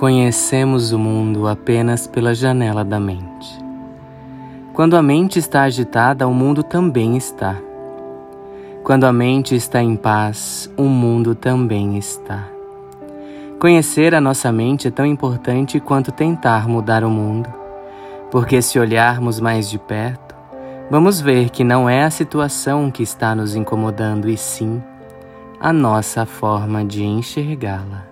[0.00, 3.62] Conhecemos o mundo apenas pela janela da mente.
[4.72, 7.58] Quando a mente está agitada, o mundo também está.
[8.82, 12.48] Quando a mente está em paz, o mundo também está.
[13.58, 17.50] Conhecer a nossa mente é tão importante quanto tentar mudar o mundo,
[18.30, 20.34] porque se olharmos mais de perto,
[20.90, 24.82] vamos ver que não é a situação que está nos incomodando, e sim
[25.60, 28.08] a nossa forma de enxergá-la.